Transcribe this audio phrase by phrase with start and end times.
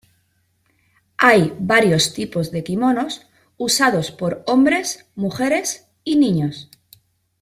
[1.17, 6.71] Hay varios tipos de kimonos usados por hombres, mujeres y niños.